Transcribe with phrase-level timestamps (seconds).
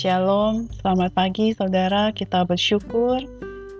[0.00, 2.08] Shalom, selamat pagi saudara.
[2.08, 3.20] Kita bersyukur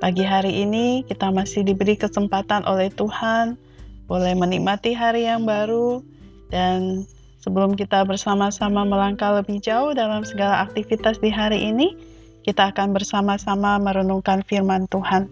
[0.04, 3.56] pagi hari ini kita masih diberi kesempatan oleh Tuhan
[4.04, 6.04] boleh menikmati hari yang baru
[6.52, 7.08] dan
[7.40, 11.96] sebelum kita bersama-sama melangkah lebih jauh dalam segala aktivitas di hari ini,
[12.44, 15.24] kita akan bersama-sama merenungkan firman Tuhan.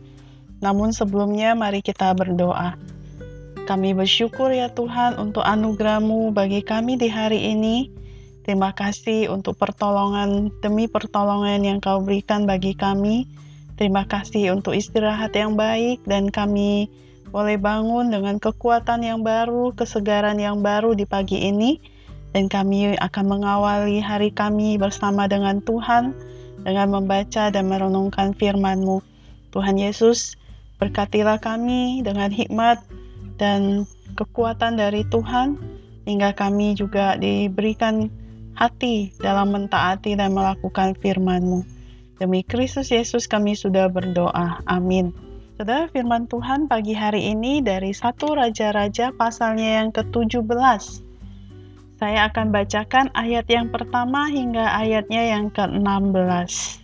[0.65, 2.81] Namun sebelumnya mari kita berdoa.
[3.69, 7.98] Kami bersyukur ya Tuhan untuk anugerah-Mu bagi kami di hari ini.
[8.49, 13.29] Terima kasih untuk pertolongan demi pertolongan yang Kau berikan bagi kami.
[13.77, 16.89] Terima kasih untuk istirahat yang baik dan kami
[17.29, 21.77] boleh bangun dengan kekuatan yang baru, kesegaran yang baru di pagi ini.
[22.33, 26.17] Dan kami akan mengawali hari kami bersama dengan Tuhan
[26.65, 29.05] dengan membaca dan merenungkan firman-Mu.
[29.53, 30.41] Tuhan Yesus,
[30.81, 32.81] berkatilah kami dengan hikmat
[33.37, 33.85] dan
[34.17, 35.61] kekuatan dari Tuhan,
[36.09, 38.09] hingga kami juga diberikan
[38.59, 41.63] hati dalam mentaati dan melakukan firman-Mu.
[42.19, 44.59] Demi Kristus Yesus kami sudah berdoa.
[44.67, 45.15] Amin.
[45.55, 50.43] Saudara firman Tuhan pagi hari ini dari satu Raja-Raja pasalnya yang ke-17.
[51.99, 56.83] Saya akan bacakan ayat yang pertama hingga ayatnya yang ke-16.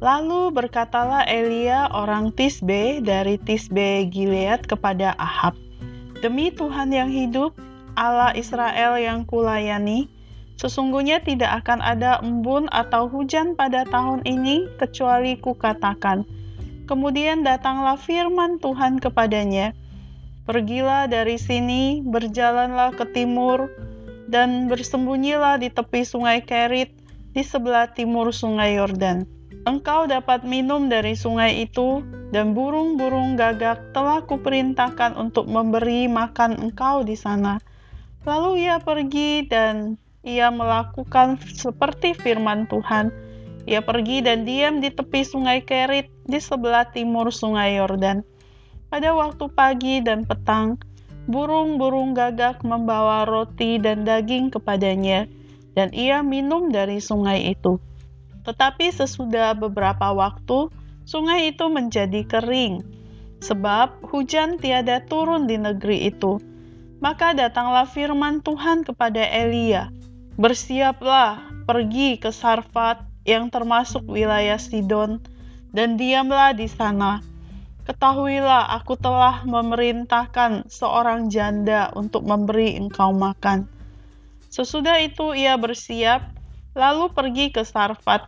[0.00, 5.56] Lalu berkatalah Elia orang Tisbe dari Tisbe Gilead kepada Ahab,
[6.20, 7.56] Demi Tuhan yang hidup,
[7.96, 10.04] Allah Israel yang kulayani,
[10.60, 16.28] Sesungguhnya tidak akan ada embun atau hujan pada tahun ini kecuali kukatakan.
[16.84, 19.72] Kemudian datanglah firman Tuhan kepadanya,
[20.44, 23.72] Pergilah dari sini, berjalanlah ke timur,
[24.26, 26.90] dan bersembunyilah di tepi sungai Kerit,
[27.30, 29.24] di sebelah timur sungai Yordan.
[29.62, 32.02] Engkau dapat minum dari sungai itu,
[32.34, 37.62] dan burung-burung gagak telah kuperintahkan untuk memberi makan engkau di sana.
[38.26, 43.08] Lalu ia pergi dan ia melakukan seperti firman Tuhan.
[43.64, 48.24] Ia pergi dan diam di tepi sungai Kerit di sebelah timur sungai Yordan.
[48.90, 50.80] Pada waktu pagi dan petang,
[51.30, 55.30] burung-burung gagak membawa roti dan daging kepadanya,
[55.78, 57.78] dan ia minum dari sungai itu.
[58.42, 60.72] Tetapi sesudah beberapa waktu,
[61.06, 62.82] sungai itu menjadi kering,
[63.38, 66.42] sebab hujan tiada turun di negeri itu.
[66.98, 69.88] Maka datanglah firman Tuhan kepada Elia,
[70.40, 75.20] Bersiaplah, pergi ke Sarfat yang termasuk wilayah Sidon,
[75.68, 77.20] dan diamlah di sana.
[77.84, 83.68] Ketahuilah, aku telah memerintahkan seorang janda untuk memberi engkau makan.
[84.48, 86.32] Sesudah itu ia bersiap,
[86.72, 88.24] lalu pergi ke Sarfat.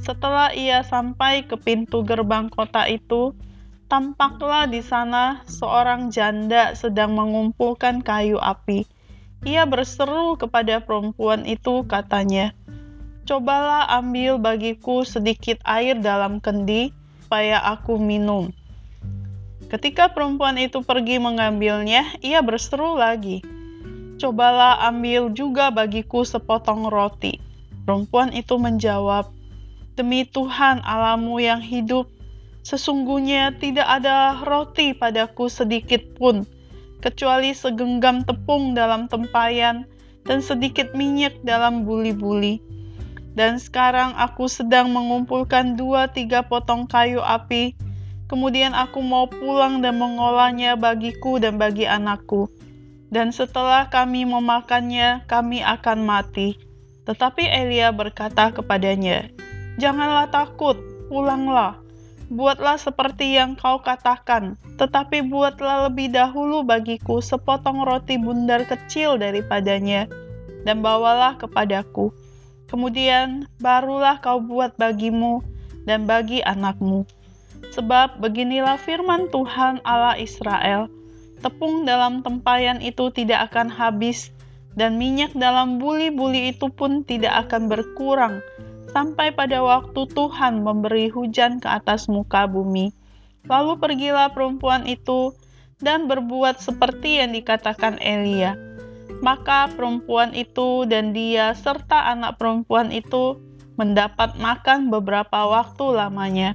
[0.00, 3.36] Setelah ia sampai ke pintu gerbang kota itu,
[3.84, 8.88] tampaklah di sana seorang janda sedang mengumpulkan kayu api
[9.40, 12.52] ia berseru kepada perempuan itu, katanya,
[13.24, 16.92] "Cobalah ambil bagiku sedikit air dalam kendi,
[17.24, 18.52] supaya aku minum."
[19.70, 23.40] Ketika perempuan itu pergi mengambilnya, ia berseru lagi,
[24.18, 27.38] "Cobalah ambil juga bagiku sepotong roti."
[27.86, 29.30] Perempuan itu menjawab,
[29.94, 32.10] "Demi Tuhan Alamu yang hidup,
[32.60, 36.44] sesungguhnya tidak ada roti padaku sedikit pun."
[37.00, 39.88] Kecuali segenggam tepung dalam tempayan
[40.28, 42.60] dan sedikit minyak dalam buli-buli.
[43.32, 47.72] Dan sekarang aku sedang mengumpulkan dua tiga potong kayu api,
[48.28, 52.52] kemudian aku mau pulang dan mengolahnya bagiku dan bagi anakku.
[53.10, 56.54] Dan setelah kami memakannya, kami akan mati.
[57.08, 59.26] Tetapi Elia berkata kepadanya,
[59.80, 60.78] Janganlah takut,
[61.10, 61.89] pulanglah
[62.30, 70.06] buatlah seperti yang kau katakan, tetapi buatlah lebih dahulu bagiku sepotong roti bundar kecil daripadanya,
[70.62, 72.14] dan bawalah kepadaku.
[72.70, 75.42] Kemudian barulah kau buat bagimu
[75.90, 77.02] dan bagi anakmu.
[77.74, 80.86] Sebab beginilah firman Tuhan Allah Israel,
[81.42, 84.30] tepung dalam tempayan itu tidak akan habis,
[84.78, 88.38] dan minyak dalam buli-buli itu pun tidak akan berkurang,
[88.90, 92.90] sampai pada waktu Tuhan memberi hujan ke atas muka bumi.
[93.46, 95.32] Lalu pergilah perempuan itu
[95.80, 98.58] dan berbuat seperti yang dikatakan Elia.
[99.24, 103.40] Maka perempuan itu dan dia serta anak perempuan itu
[103.80, 106.52] mendapat makan beberapa waktu lamanya.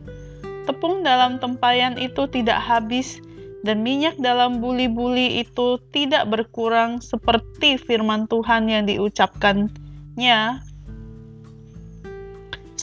[0.69, 3.21] Tepung dalam tempayan itu tidak habis,
[3.65, 10.61] dan minyak dalam buli-buli itu tidak berkurang seperti firman Tuhan yang diucapkannya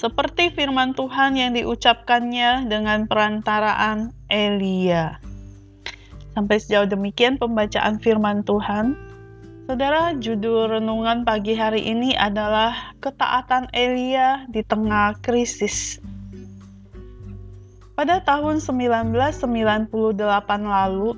[0.03, 5.23] seperti firman Tuhan yang diucapkannya dengan perantaraan Elia.
[6.35, 8.99] Sampai sejauh demikian pembacaan firman Tuhan.
[9.71, 16.03] Saudara, judul renungan pagi hari ini adalah ketaatan Elia di tengah krisis.
[17.95, 19.87] Pada tahun 1998
[20.67, 21.15] lalu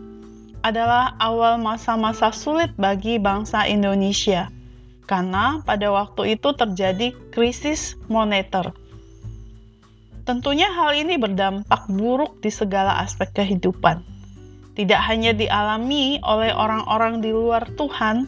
[0.60, 4.52] adalah awal masa-masa sulit bagi bangsa Indonesia
[5.04, 8.72] karena pada waktu itu terjadi krisis moneter.
[10.24, 14.14] Tentunya hal ini berdampak buruk di segala aspek kehidupan
[14.74, 18.26] tidak hanya dialami oleh orang-orang di luar Tuhan,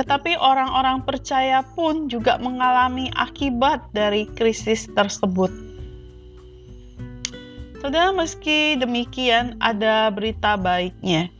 [0.00, 5.52] tetapi orang-orang percaya pun juga mengalami akibat dari krisis tersebut.
[7.78, 11.30] Saudara, meski demikian, ada berita baiknya.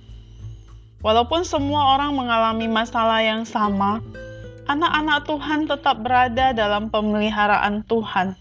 [1.03, 3.99] Walaupun semua orang mengalami masalah yang sama,
[4.69, 8.37] anak-anak Tuhan tetap berada dalam pemeliharaan Tuhan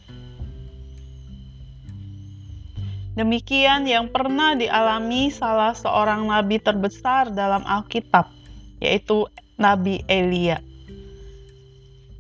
[3.18, 8.30] Demikian yang pernah dialami salah seorang nabi terbesar dalam Alkitab,
[8.78, 9.26] yaitu
[9.58, 10.62] Nabi Elia.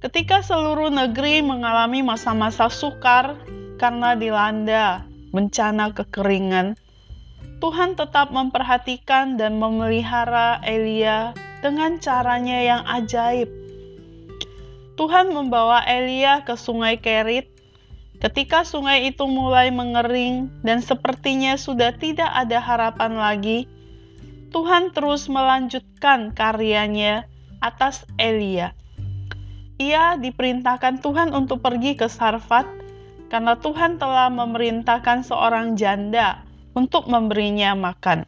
[0.01, 3.37] Ketika seluruh negeri mengalami masa-masa sukar
[3.77, 6.73] karena dilanda bencana kekeringan,
[7.61, 13.66] Tuhan tetap memperhatikan dan memelihara Elia dengan caranya yang ajaib.
[14.97, 17.57] Tuhan membawa Elia ke Sungai Kerit
[18.17, 23.69] Ketika sungai itu mulai mengering dan sepertinya sudah tidak ada harapan lagi,
[24.49, 27.29] Tuhan terus melanjutkan karyanya
[27.61, 28.73] atas Elia.
[29.77, 32.65] Ia diperintahkan Tuhan untuk pergi ke Sarfat
[33.29, 36.41] karena Tuhan telah memerintahkan seorang janda
[36.73, 38.25] untuk memberinya makan.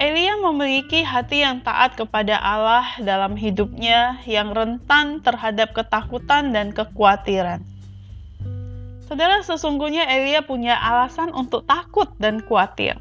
[0.00, 7.60] Elia memiliki hati yang taat kepada Allah dalam hidupnya yang rentan terhadap ketakutan dan kekhawatiran.
[9.04, 12.96] Saudara, sesungguhnya Elia punya alasan untuk takut dan khawatir.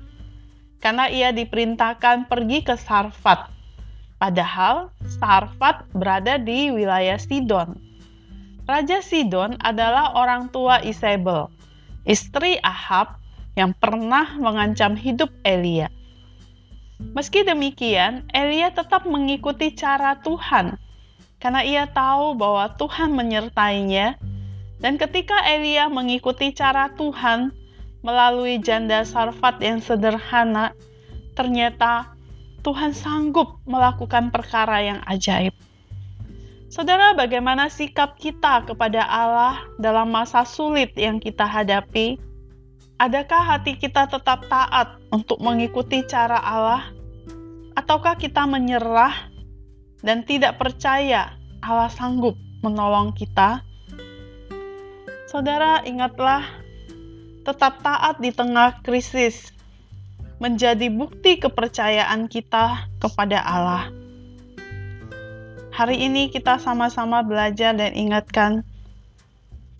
[0.84, 3.48] Karena ia diperintahkan pergi ke Sarfat.
[4.20, 7.80] Padahal Sarfat berada di wilayah Sidon.
[8.68, 11.48] Raja Sidon adalah orang tua Isabel,
[12.04, 13.16] istri Ahab
[13.56, 15.88] yang pernah mengancam hidup Elia.
[17.00, 20.76] Meski demikian, Elia tetap mengikuti cara Tuhan
[21.40, 24.20] karena ia tahu bahwa Tuhan menyertainya
[24.84, 27.56] dan ketika Elia mengikuti cara Tuhan
[28.04, 30.72] melalui janda Sarfat yang sederhana,
[31.36, 32.16] ternyata
[32.64, 35.56] Tuhan sanggup melakukan perkara yang ajaib.
[36.70, 42.29] Saudara, bagaimana sikap kita kepada Allah dalam masa sulit yang kita hadapi?
[43.00, 46.92] Adakah hati kita tetap taat untuk mengikuti cara Allah,
[47.72, 49.32] ataukah kita menyerah
[50.04, 51.32] dan tidak percaya
[51.64, 53.64] Allah sanggup menolong kita?
[55.32, 56.44] Saudara, ingatlah,
[57.48, 59.56] tetap taat di tengah krisis
[60.44, 63.96] menjadi bukti kepercayaan kita kepada Allah.
[65.72, 68.68] Hari ini kita sama-sama belajar dan ingatkan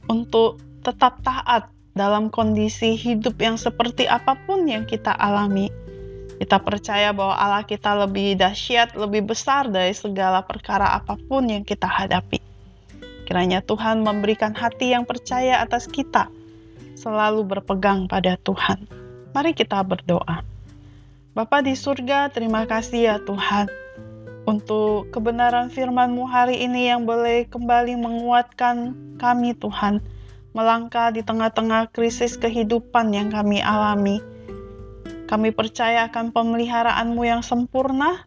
[0.08, 1.68] untuk tetap taat
[2.00, 5.68] dalam kondisi hidup yang seperti apa pun yang kita alami.
[6.40, 11.68] Kita percaya bahwa Allah kita lebih dahsyat, lebih besar dari segala perkara apa pun yang
[11.68, 12.40] kita hadapi.
[13.28, 16.32] Kiranya Tuhan memberikan hati yang percaya atas kita,
[16.96, 18.88] selalu berpegang pada Tuhan.
[19.36, 20.48] Mari kita berdoa.
[21.36, 23.68] Bapa di surga, terima kasih ya Tuhan
[24.48, 30.00] untuk kebenaran firman-Mu hari ini yang boleh kembali menguatkan kami Tuhan
[30.54, 34.20] melangkah di tengah-tengah krisis kehidupan yang kami alami.
[35.30, 38.26] Kami percaya akan pemeliharaan-Mu yang sempurna.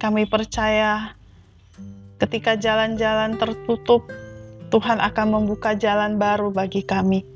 [0.00, 1.12] Kami percaya
[2.14, 4.06] Ketika jalan-jalan tertutup,
[4.70, 7.26] Tuhan akan membuka jalan baru bagi kami.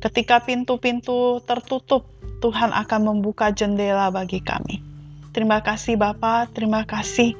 [0.00, 2.08] Ketika pintu-pintu tertutup,
[2.40, 4.80] Tuhan akan membuka jendela bagi kami.
[5.36, 7.36] Terima kasih Bapa, terima kasih.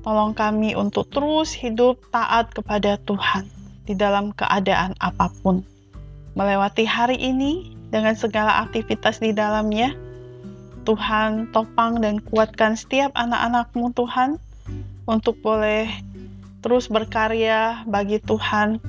[0.00, 5.64] Tolong kami untuk terus hidup taat kepada Tuhan di dalam keadaan apa pun.
[6.34, 9.94] Melewati hari ini dengan segala aktivitas di dalamnya,
[10.84, 14.36] Tuhan topang dan kuatkan setiap anak-anakmu Tuhan
[15.08, 15.88] untuk boleh
[16.60, 18.80] terus berkarya bagi Tuhan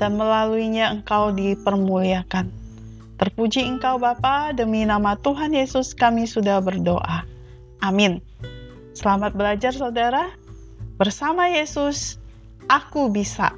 [0.00, 2.48] dan melaluinya engkau dipermuliakan.
[3.20, 7.28] Terpuji engkau Bapa, demi nama Tuhan Yesus kami sudah berdoa.
[7.84, 8.24] Amin.
[8.96, 10.32] Selamat belajar saudara.
[10.96, 12.16] Bersama Yesus,
[12.72, 13.52] aku bisa.